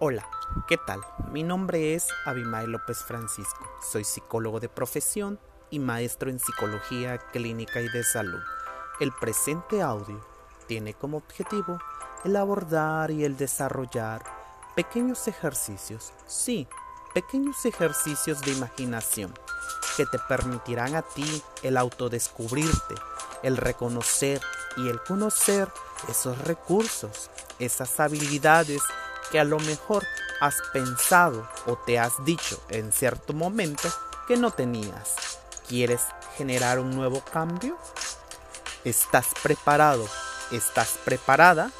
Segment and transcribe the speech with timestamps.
[0.00, 0.30] Hola,
[0.68, 1.00] ¿qué tal?
[1.32, 3.68] Mi nombre es Abimael López Francisco.
[3.82, 5.40] Soy psicólogo de profesión
[5.70, 8.38] y maestro en psicología clínica y de salud.
[9.00, 10.24] El presente audio
[10.68, 11.80] tiene como objetivo
[12.24, 14.22] el abordar y el desarrollar
[14.76, 16.68] pequeños ejercicios, sí,
[17.12, 19.34] pequeños ejercicios de imaginación
[19.96, 22.94] que te permitirán a ti el autodescubrirte,
[23.42, 24.40] el reconocer
[24.76, 25.68] y el conocer
[26.08, 28.80] esos recursos, esas habilidades
[29.30, 30.06] que a lo mejor
[30.40, 33.88] has pensado o te has dicho en cierto momento
[34.26, 35.38] que no tenías.
[35.68, 36.02] ¿Quieres
[36.36, 37.76] generar un nuevo cambio?
[38.84, 40.06] ¿Estás preparado?
[40.50, 41.70] ¿Estás preparada?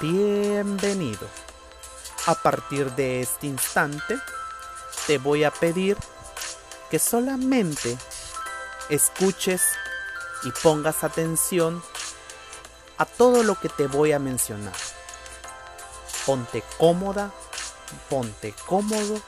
[0.00, 1.26] Bienvenido.
[2.26, 4.18] A partir de este instante,
[5.06, 5.96] te voy a pedir
[6.90, 7.96] que solamente
[8.90, 9.62] escuches
[10.44, 11.82] y pongas atención
[12.98, 14.74] a todo lo que te voy a mencionar.
[16.26, 17.30] Ponte cómoda,
[18.08, 19.20] ponte cómodo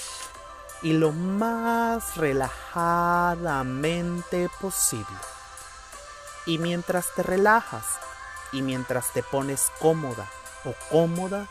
[0.83, 5.17] y lo más relajadamente posible.
[6.47, 7.85] Y mientras te relajas
[8.53, 10.29] y mientras te pones cómoda
[10.65, 11.47] o cómoda,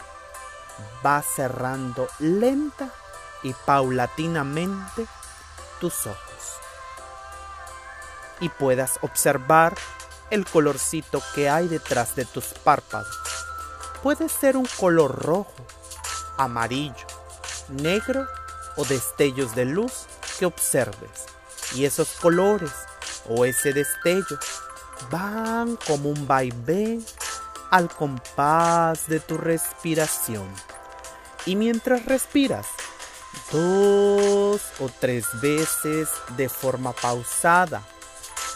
[1.02, 2.90] vas cerrando lenta
[3.42, 5.08] y paulatinamente
[5.80, 6.20] tus ojos.
[8.40, 9.76] Y puedas observar
[10.30, 13.23] el colorcito que hay detrás de tus párpados
[14.04, 15.66] puede ser un color rojo,
[16.38, 17.08] amarillo,
[17.70, 18.28] negro
[18.76, 21.26] o destellos de luz que observes.
[21.74, 22.72] Y esos colores
[23.30, 24.38] o ese destello
[25.10, 27.04] van como un vaivén
[27.72, 30.48] al compás de tu respiración.
[31.46, 32.68] Y mientras respiras,
[33.52, 37.82] dos o tres veces de forma pausada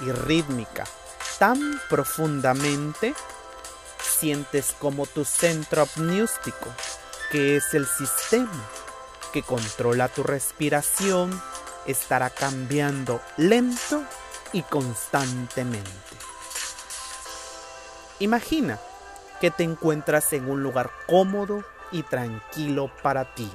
[0.01, 0.83] y rítmica,
[1.39, 3.15] tan profundamente,
[4.19, 6.69] sientes como tu centro apnístico,
[7.31, 8.69] que es el sistema
[9.31, 11.41] que controla tu respiración,
[11.85, 14.03] estará cambiando lento
[14.53, 15.91] y constantemente.
[18.19, 18.79] Imagina
[19.39, 23.51] que te encuentras en un lugar cómodo y tranquilo para ti.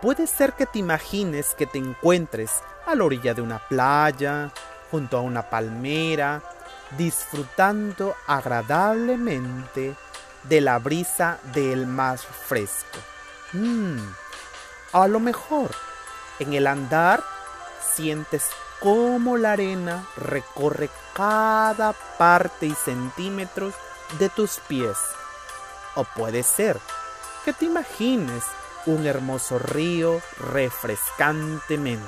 [0.00, 2.50] Puede ser que te imagines que te encuentres
[2.86, 4.50] a la orilla de una playa,
[4.90, 6.42] junto a una palmera,
[6.96, 9.94] disfrutando agradablemente
[10.44, 12.98] de la brisa del mar fresco.
[13.52, 13.98] Mm,
[14.92, 15.70] a lo mejor
[16.38, 17.22] en el andar
[17.94, 18.48] sientes
[18.80, 23.74] cómo la arena recorre cada parte y centímetros
[24.18, 24.96] de tus pies.
[25.94, 26.78] O puede ser
[27.44, 28.42] que te imagines
[28.86, 32.02] un hermoso río refrescantemente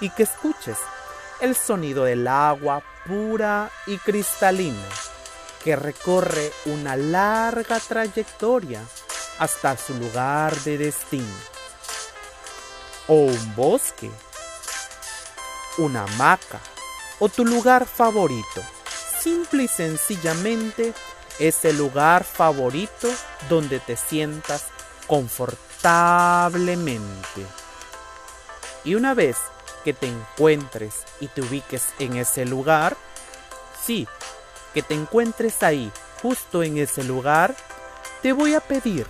[0.00, 0.78] y que escuches
[1.40, 4.86] el sonido del agua pura y cristalina
[5.64, 8.80] que recorre una larga trayectoria
[9.38, 11.26] hasta su lugar de destino.
[13.08, 14.08] O un bosque,
[15.78, 16.60] una hamaca
[17.18, 18.62] o tu lugar favorito.
[19.20, 20.94] Simple y sencillamente
[21.38, 23.08] es el lugar favorito
[23.48, 24.66] donde te sientas
[25.06, 27.46] confortablemente.
[28.84, 29.38] Y una vez
[29.88, 32.94] que te encuentres y te ubiques en ese lugar,
[33.82, 34.06] sí,
[34.74, 35.90] que te encuentres ahí,
[36.20, 37.56] justo en ese lugar,
[38.20, 39.06] te voy a pedir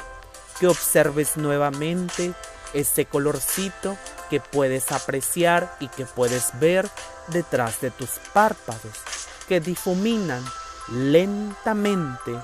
[0.61, 2.33] que observes nuevamente
[2.75, 3.97] ese colorcito
[4.31, 6.89] que puedes apreciar y que puedes ver
[7.27, 9.03] detrás de tus párpados,
[9.49, 10.45] que difuminan
[10.93, 12.39] lentamente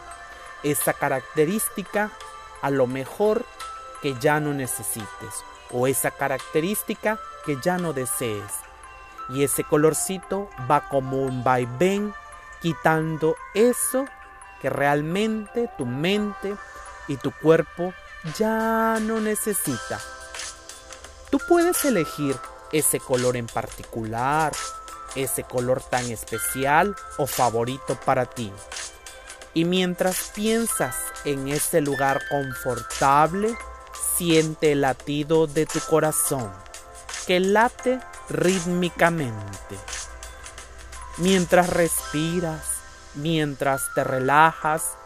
[0.64, 2.10] esa característica
[2.62, 3.46] a lo mejor
[4.02, 8.52] que ya no necesites o esa característica que ya no desees.
[9.30, 12.12] Y ese colorcito va como un vaivén
[12.60, 14.06] quitando eso
[14.60, 16.56] que realmente tu mente
[17.08, 17.92] y tu cuerpo
[18.38, 20.00] ya no necesita.
[21.30, 22.36] Tú puedes elegir
[22.72, 24.52] ese color en particular,
[25.14, 28.52] ese color tan especial o favorito para ti.
[29.52, 33.56] Y mientras piensas en ese lugar confortable,
[34.16, 36.50] siente el latido de tu corazón
[37.26, 39.78] que late rítmicamente.
[41.18, 42.82] Mientras respiras,
[43.14, 44.96] mientras te relajas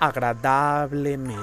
[0.00, 1.38] agradablemente.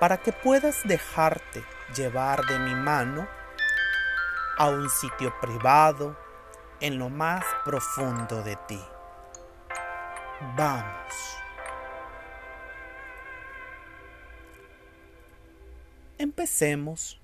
[0.00, 1.64] Para que puedas dejarte
[1.94, 3.26] llevar de mi mano
[4.56, 6.16] a un sitio privado
[6.80, 8.80] en lo más profundo de ti.
[10.56, 11.37] Vamos.
[16.18, 17.20] Empecemos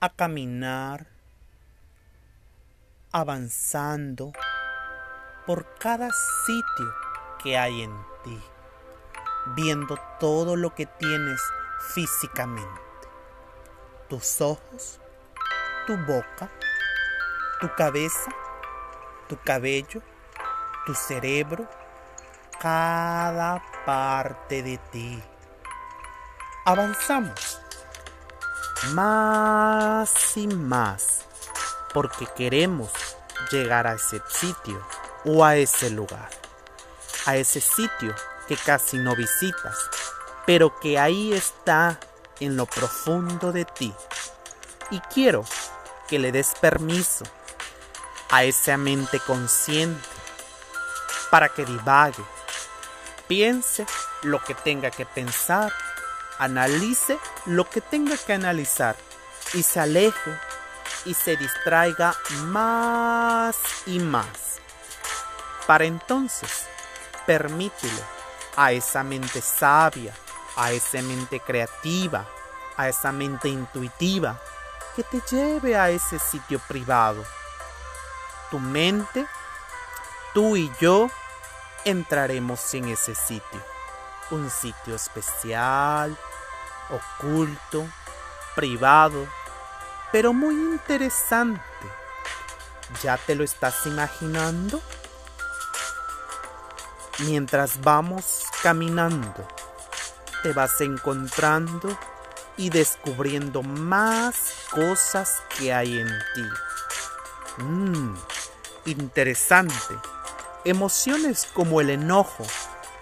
[0.00, 1.06] a caminar
[3.12, 4.32] avanzando
[5.46, 6.08] por cada
[6.46, 6.94] sitio
[7.42, 7.92] que hay en
[8.24, 8.40] ti.
[9.56, 11.40] viendo todo lo que tienes
[11.94, 12.80] físicamente.
[14.08, 15.00] Tus ojos,
[15.86, 16.50] tu boca,
[17.60, 18.30] tu cabeza,
[19.28, 20.00] tu cabello,
[20.86, 21.68] tu cerebro,
[22.60, 25.22] cada parte de ti.
[26.64, 27.61] Avanzamos
[28.90, 31.24] más y más
[31.92, 32.90] porque queremos
[33.50, 34.84] llegar a ese sitio
[35.24, 36.30] o a ese lugar,
[37.26, 38.14] a ese sitio
[38.48, 39.76] que casi no visitas,
[40.46, 41.98] pero que ahí está
[42.40, 43.94] en lo profundo de ti.
[44.90, 45.44] Y quiero
[46.08, 47.24] que le des permiso
[48.30, 50.08] a esa mente consciente
[51.30, 52.24] para que divague,
[53.28, 53.86] piense
[54.22, 55.72] lo que tenga que pensar,
[56.42, 58.96] analice lo que tenga que analizar
[59.54, 60.38] y se aleje
[61.04, 62.14] y se distraiga
[62.46, 63.56] más
[63.86, 64.60] y más.
[65.66, 66.66] Para entonces,
[67.26, 68.02] permítele
[68.56, 70.12] a esa mente sabia,
[70.56, 72.26] a esa mente creativa,
[72.76, 74.40] a esa mente intuitiva,
[74.96, 77.24] que te lleve a ese sitio privado.
[78.50, 79.26] Tu mente,
[80.34, 81.08] tú y yo
[81.84, 83.62] entraremos en ese sitio.
[84.30, 86.16] Un sitio especial,
[86.92, 87.86] oculto,
[88.54, 89.26] privado,
[90.12, 91.60] pero muy interesante.
[93.02, 94.80] ¿Ya te lo estás imaginando?
[97.20, 99.46] Mientras vamos caminando,
[100.42, 101.96] te vas encontrando
[102.56, 104.36] y descubriendo más
[104.70, 106.48] cosas que hay en ti.
[107.58, 108.14] Mmm,
[108.86, 109.96] interesante.
[110.64, 112.44] Emociones como el enojo,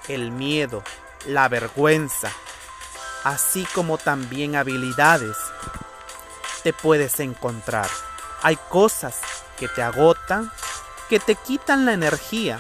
[0.09, 0.83] el miedo,
[1.27, 2.31] la vergüenza,
[3.25, 5.37] así como también habilidades
[6.63, 7.89] te puedes encontrar.
[8.43, 9.19] Hay cosas
[9.59, 10.51] que te agotan,
[11.09, 12.59] que te quitan la energía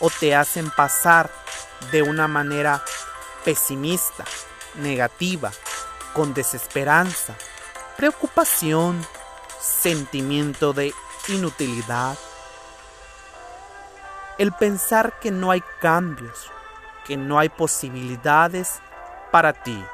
[0.00, 1.30] o te hacen pasar
[1.92, 2.82] de una manera
[3.44, 4.24] pesimista,
[4.76, 5.52] negativa,
[6.12, 7.34] con desesperanza,
[7.96, 9.06] preocupación,
[9.60, 10.92] sentimiento de
[11.28, 12.16] inutilidad.
[14.38, 16.50] El pensar que no hay cambios,
[17.06, 18.80] que no hay posibilidades
[19.30, 19.84] para ti.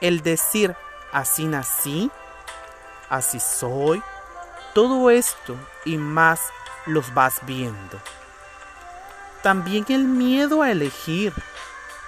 [0.00, 0.76] El decir
[1.12, 2.10] así nací,
[3.08, 4.02] así soy,
[4.74, 6.40] todo esto y más
[6.86, 8.00] los vas viendo.
[9.42, 11.32] También el miedo a elegir,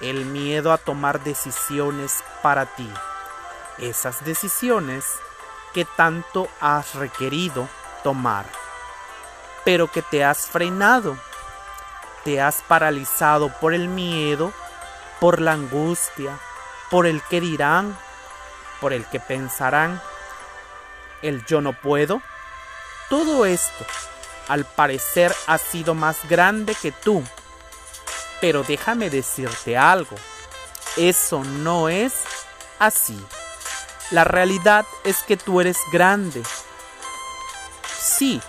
[0.01, 2.91] el miedo a tomar decisiones para ti.
[3.79, 5.05] Esas decisiones
[5.73, 7.69] que tanto has requerido
[8.03, 8.47] tomar,
[9.65, 11.17] pero que te has frenado,
[12.25, 14.53] te has paralizado por el miedo,
[15.21, 16.39] por la angustia,
[16.91, 17.97] por el que dirán,
[18.81, 20.01] por el que pensarán,
[21.23, 22.23] el yo no puedo.
[23.09, 23.85] Todo esto,
[24.49, 27.23] al parecer, ha sido más grande que tú.
[28.41, 30.17] Pero déjame decirte algo,
[30.97, 32.15] eso no es
[32.79, 33.19] así.
[34.11, 36.43] La realidad es que tú eres grande.
[37.99, 38.41] Sí,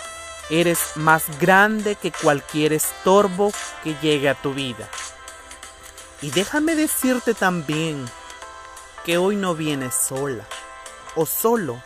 [0.50, 3.52] eres más grande que cualquier estorbo
[3.84, 4.88] que llegue a tu vida.
[6.22, 8.04] Y déjame decirte también
[9.06, 10.44] que hoy no vienes sola
[11.16, 11.82] o solo,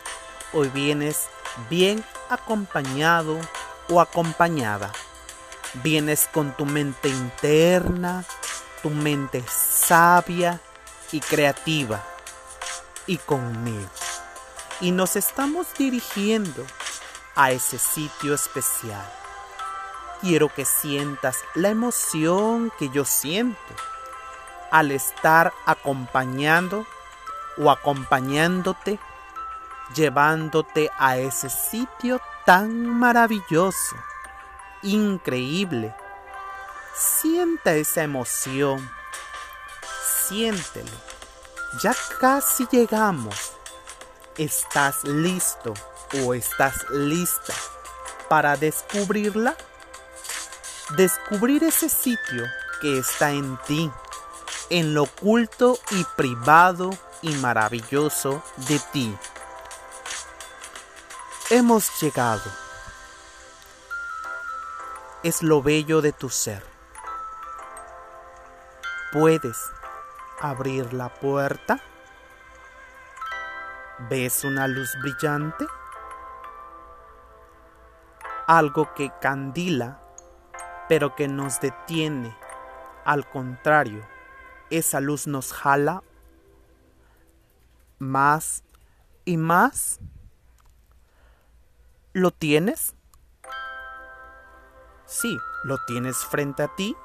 [0.54, 1.26] hoy vienes
[1.68, 3.38] bien acompañado
[3.90, 4.90] o acompañada.
[5.82, 8.24] Vienes con tu mente interna,
[8.82, 10.60] tu mente sabia
[11.12, 12.02] y creativa
[13.06, 13.90] y conmigo.
[14.80, 16.64] Y nos estamos dirigiendo
[17.34, 19.06] a ese sitio especial.
[20.22, 23.74] Quiero que sientas la emoción que yo siento
[24.72, 26.86] al estar acompañando
[27.58, 28.98] o acompañándote,
[29.94, 33.96] llevándote a ese sitio tan maravilloso,
[34.82, 35.94] increíble.
[36.96, 38.90] Sienta esa emoción,
[40.26, 40.90] siéntelo.
[41.82, 43.52] Ya casi llegamos.
[44.38, 45.74] ¿Estás listo
[46.24, 47.52] o estás lista
[48.30, 49.54] para descubrirla?
[50.96, 52.44] Descubrir ese sitio
[52.80, 53.90] que está en ti,
[54.72, 56.88] en lo oculto y privado
[57.20, 59.14] y maravilloso de ti.
[61.50, 62.50] Hemos llegado.
[65.22, 66.64] Es lo bello de tu ser.
[69.12, 69.58] Puedes
[70.40, 71.78] abrir la puerta.
[74.08, 75.66] ¿Ves una luz brillante?
[78.46, 80.00] Algo que candila,
[80.88, 82.34] pero que nos detiene.
[83.04, 84.02] Al contrario,
[84.78, 86.02] esa luz nos jala
[87.98, 88.64] más
[89.24, 90.00] y más?
[92.12, 92.94] ¿Lo tienes?
[95.06, 96.96] Sí, lo tienes frente a ti.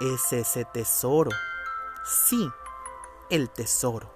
[0.00, 1.30] es ese tesoro.
[2.04, 2.50] Sí,
[3.28, 4.14] el tesoro.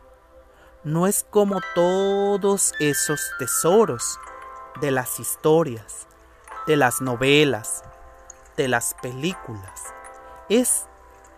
[0.82, 4.18] No es como todos esos tesoros
[4.80, 6.06] de las historias,
[6.66, 7.84] de las novelas,
[8.56, 9.82] de las películas.
[10.48, 10.86] Es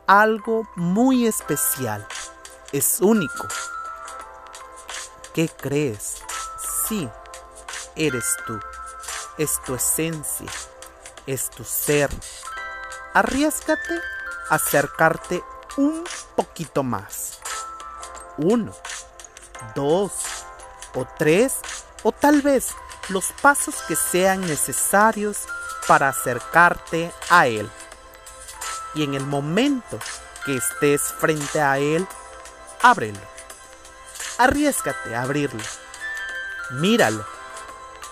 [0.07, 2.07] algo muy especial.
[2.73, 3.47] Es único.
[5.35, 6.23] ¿Qué crees?
[6.87, 7.09] Sí,
[7.95, 8.59] eres tú.
[9.39, 10.51] Es tu esencia.
[11.27, 12.11] Es tu ser.
[13.15, 14.01] Arriesgate
[14.51, 15.43] a acercarte
[15.77, 16.05] un
[16.37, 17.41] poquito más.
[18.39, 18.73] Uno,
[19.75, 20.13] dos
[20.95, 21.55] o tres
[22.03, 22.69] o tal vez
[23.09, 25.39] los pasos que sean necesarios
[25.87, 27.71] para acercarte a Él.
[28.97, 29.99] Y en el momento
[30.47, 32.07] que estés frente a Él,
[32.83, 33.21] ábrelo.
[34.39, 35.63] Arriesgate a abrirlo.
[36.71, 37.25] Míralo.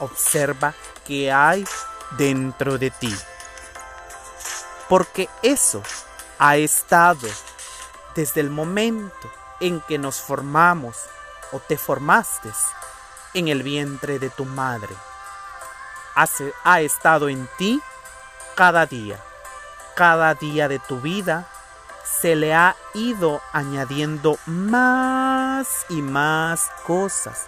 [0.01, 0.75] Observa
[1.07, 1.65] qué hay
[2.19, 3.15] dentro de ti.
[4.89, 5.83] Porque eso
[6.39, 7.29] ha estado
[8.15, 10.99] desde el momento en que nos formamos
[11.53, 12.51] o te formaste
[13.33, 14.95] en el vientre de tu madre.
[16.65, 17.81] ha estado en ti
[18.55, 19.19] cada día.
[19.97, 21.49] Cada día de tu vida
[22.21, 27.47] se le ha ido añadiendo más y más cosas,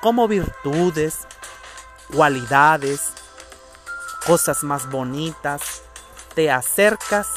[0.00, 1.26] como virtudes,
[2.12, 3.12] cualidades,
[4.26, 5.82] cosas más bonitas.
[6.34, 7.28] Te acercas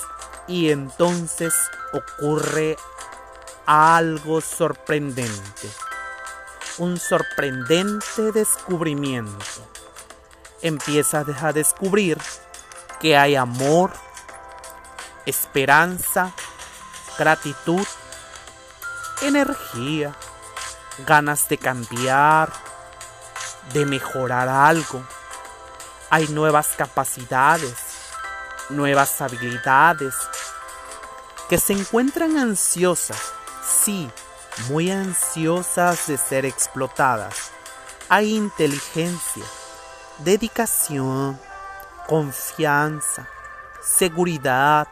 [0.48, 1.54] y entonces
[1.94, 2.78] ocurre
[3.66, 5.70] algo sorprendente
[6.78, 9.70] un sorprendente descubrimiento.
[10.62, 12.18] Empiezas a descubrir
[13.00, 13.92] que hay amor,
[15.26, 16.32] esperanza,
[17.18, 17.86] gratitud,
[19.22, 20.14] energía,
[21.06, 22.52] ganas de cambiar,
[23.72, 25.04] de mejorar algo.
[26.10, 27.76] Hay nuevas capacidades,
[28.70, 30.16] nuevas habilidades
[31.50, 33.34] que se encuentran ansiosas,
[33.66, 34.10] sí,
[34.70, 37.52] muy ansiosas de ser explotadas.
[38.10, 39.44] Hay inteligencia,
[40.20, 41.40] dedicación,
[42.08, 43.28] confianza,
[43.82, 44.88] seguridad,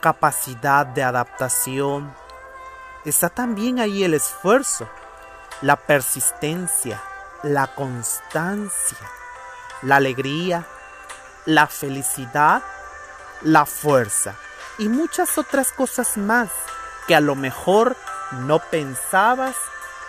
[0.00, 2.14] capacidad de adaptación.
[3.04, 4.88] Está también ahí el esfuerzo,
[5.62, 7.02] la persistencia,
[7.42, 8.98] la constancia,
[9.82, 10.66] la alegría,
[11.46, 12.62] la felicidad,
[13.42, 14.34] la fuerza
[14.78, 16.50] y muchas otras cosas más
[17.06, 17.96] que a lo mejor
[18.32, 19.56] no pensabas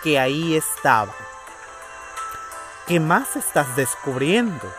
[0.03, 1.13] que ahí estaba.
[2.87, 4.73] ¿Qué más estás descubriendo?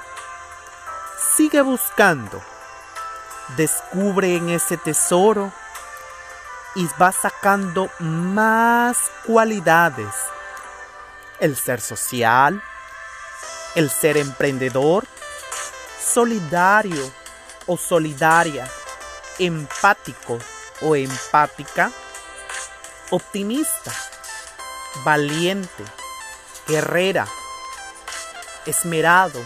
[1.37, 2.43] Sigue buscando.
[3.57, 5.53] Descubre en ese tesoro
[6.75, 10.15] y vas sacando más cualidades.
[11.41, 12.63] El ser social,
[13.75, 15.05] el ser emprendedor,
[16.01, 17.11] solidario
[17.67, 18.69] o solidaria,
[19.39, 20.39] empático
[20.83, 21.91] o empática
[23.11, 23.93] optimista,
[25.05, 25.85] valiente,
[26.67, 27.27] guerrera,
[28.67, 29.41] esmerado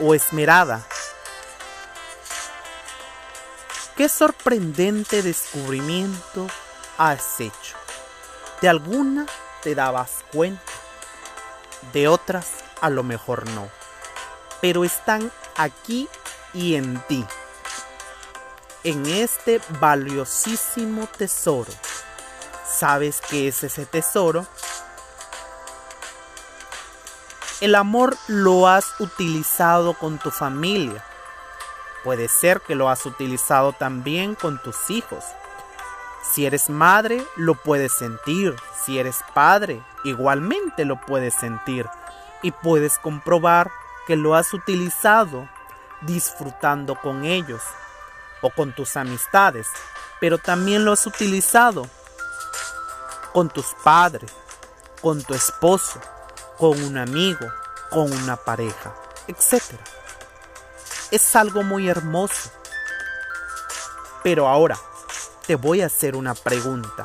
[0.00, 0.84] o esmerada.
[3.96, 6.46] Qué sorprendente descubrimiento
[6.98, 7.76] has hecho.
[8.60, 9.26] De alguna
[9.62, 10.72] te dabas cuenta,
[11.92, 13.68] de otras a lo mejor no,
[14.60, 16.08] pero están aquí
[16.52, 17.24] y en ti,
[18.84, 21.72] en este valiosísimo tesoro
[22.74, 24.46] sabes qué es ese tesoro.
[27.60, 31.04] El amor lo has utilizado con tu familia.
[32.04, 35.24] Puede ser que lo has utilizado también con tus hijos.
[36.22, 38.54] Si eres madre, lo puedes sentir.
[38.84, 41.86] Si eres padre, igualmente lo puedes sentir.
[42.42, 43.70] Y puedes comprobar
[44.06, 45.48] que lo has utilizado
[46.02, 47.62] disfrutando con ellos
[48.42, 49.66] o con tus amistades.
[50.20, 51.88] Pero también lo has utilizado
[53.32, 54.30] con tus padres,
[55.00, 56.00] con tu esposo,
[56.58, 57.46] con un amigo,
[57.90, 58.94] con una pareja,
[59.26, 59.74] etc.
[61.14, 62.50] Es algo muy hermoso.
[64.24, 64.76] Pero ahora
[65.46, 67.04] te voy a hacer una pregunta.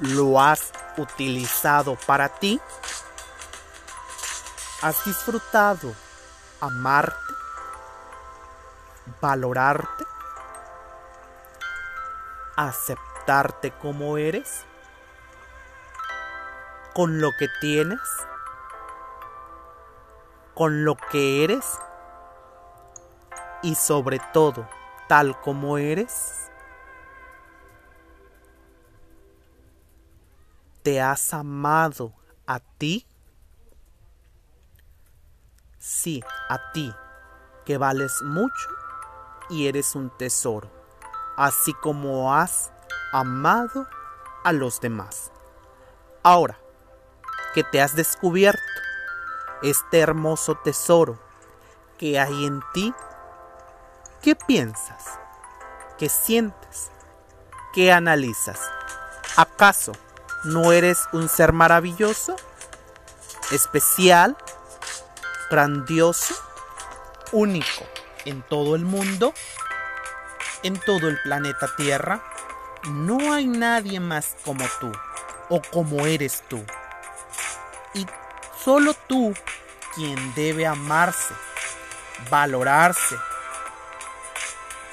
[0.00, 2.60] ¿Lo has utilizado para ti?
[4.82, 5.94] ¿Has disfrutado
[6.60, 7.14] amarte?
[9.20, 10.04] ¿Valorarte?
[12.56, 14.66] ¿Aceptarte como eres?
[16.92, 18.00] con lo que tienes,
[20.54, 21.78] con lo que eres
[23.62, 24.68] y sobre todo
[25.08, 26.50] tal como eres?
[30.82, 32.14] ¿Te has amado
[32.46, 33.06] a ti?
[35.78, 36.94] Sí, a ti,
[37.64, 38.68] que vales mucho
[39.48, 40.70] y eres un tesoro.
[41.36, 42.70] así como has
[43.12, 43.88] amado
[44.44, 45.32] a los demás.
[46.22, 46.58] Ahora
[47.54, 48.60] que te has descubierto
[49.62, 51.18] este hermoso tesoro
[51.98, 52.94] que hay en ti,
[54.22, 55.18] ¿qué piensas?
[55.98, 56.90] ¿Qué sientes?
[57.72, 58.60] ¿Qué analizas?
[59.36, 59.92] ¿Acaso
[60.44, 62.36] no eres un ser maravilloso?
[63.52, 64.36] ¿Especial?
[65.50, 66.34] ¿Grandioso?
[67.32, 67.86] ¿Único
[68.24, 69.32] en todo el mundo?
[70.62, 72.22] ¿En todo el planeta Tierra?
[72.88, 74.92] No hay nadie más como tú
[75.48, 76.64] o como eres tú.
[77.94, 78.06] Y
[78.62, 79.34] solo tú
[79.94, 81.34] quien debe amarse,
[82.30, 83.16] valorarse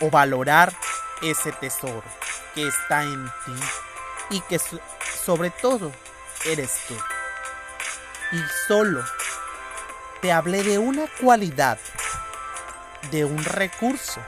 [0.02, 0.74] o valorar
[1.22, 2.04] ese tesoro
[2.54, 3.60] que está en ti
[4.30, 4.60] y que
[5.24, 5.92] sobre todo
[6.46, 6.96] eres tú.
[8.32, 9.04] Y solo
[10.22, 11.80] te hablé de una cualidad,
[13.12, 14.22] de un recurso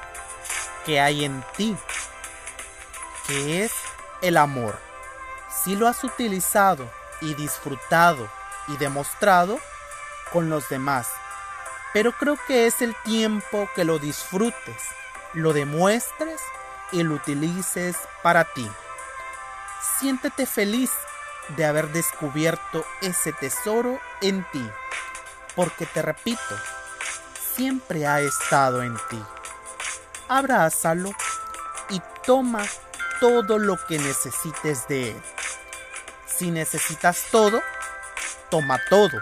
[0.86, 1.76] que hay en ti,
[3.28, 3.74] que es
[4.22, 4.80] el amor.
[5.64, 6.90] Si lo has utilizado
[7.22, 8.30] y disfrutado
[8.68, 9.60] y demostrado
[10.32, 11.08] con los demás,
[11.94, 14.84] pero creo que es el tiempo que lo disfrutes,
[15.34, 16.42] lo demuestres
[16.92, 18.70] y lo utilices para ti.
[20.00, 20.92] Siéntete feliz
[21.56, 24.70] de haber descubierto ese tesoro en ti,
[25.56, 26.56] porque te repito,
[27.56, 29.24] siempre ha estado en ti.
[30.28, 31.12] Abrázalo
[31.90, 32.64] y toma
[33.20, 35.22] todo lo que necesites de él.
[36.26, 37.62] Si necesitas todo,
[38.50, 39.20] toma todo.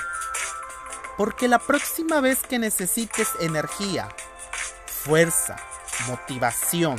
[1.18, 4.08] Porque la próxima vez que necesites energía,
[4.86, 5.56] fuerza,
[6.06, 6.96] motivación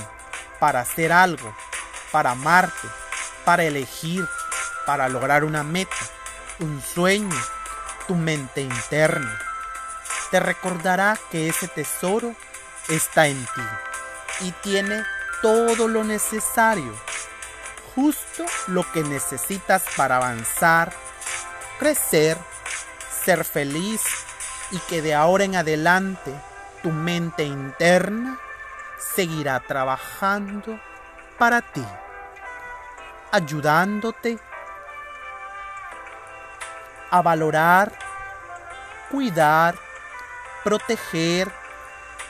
[0.58, 1.54] para hacer algo,
[2.10, 2.88] para amarte,
[3.44, 4.26] para elegir,
[4.86, 5.96] para lograr una meta,
[6.60, 7.36] un sueño,
[8.06, 9.38] tu mente interna,
[10.30, 12.34] te recordará que ese tesoro
[12.88, 13.62] está en ti
[14.40, 15.04] y tiene
[15.42, 16.92] todo lo necesario
[17.94, 20.92] justo lo que necesitas para avanzar,
[21.78, 22.38] crecer,
[23.24, 24.02] ser feliz
[24.70, 26.32] y que de ahora en adelante
[26.82, 28.38] tu mente interna
[28.98, 30.78] seguirá trabajando
[31.38, 31.84] para ti,
[33.32, 34.38] ayudándote
[37.10, 37.92] a valorar,
[39.10, 39.76] cuidar,
[40.64, 41.50] proteger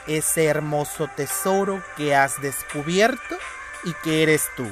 [0.07, 3.37] ese hermoso tesoro que has descubierto
[3.83, 4.67] y que eres tú.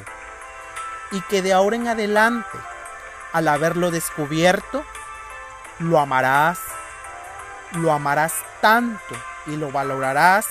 [1.11, 2.57] Y que de ahora en adelante,
[3.33, 4.83] al haberlo descubierto,
[5.79, 6.59] lo amarás,
[7.73, 10.47] lo amarás tanto y lo valorarás,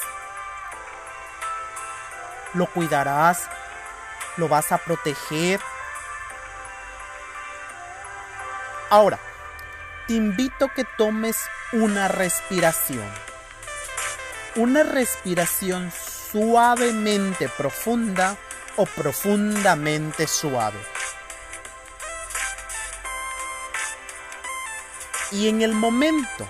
[2.56, 3.48] lo cuidarás,
[4.36, 5.60] lo vas a proteger.
[8.90, 9.18] Ahora,
[10.06, 11.36] te invito a que tomes
[11.72, 13.08] una respiración.
[14.56, 18.36] Una respiración suavemente profunda
[18.76, 20.78] o profundamente suave.
[25.32, 26.48] Y en el momento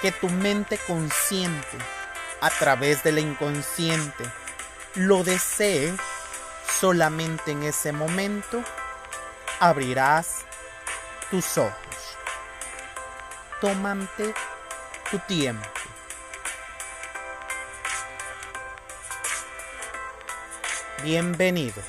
[0.00, 1.78] que tu mente consciente,
[2.40, 4.24] a través de la inconsciente,
[4.94, 5.94] lo desee,
[6.80, 8.62] solamente en ese momento
[9.60, 10.44] abrirás
[11.30, 11.74] tus ojos.
[13.60, 14.34] Tómate
[15.10, 15.66] tu tiempo.
[21.02, 21.82] Bienvenido.